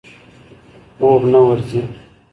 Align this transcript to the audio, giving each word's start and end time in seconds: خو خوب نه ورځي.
خو 0.95 1.07
خوب 1.09 1.21
نه 1.33 1.39
ورځي. 1.47 1.81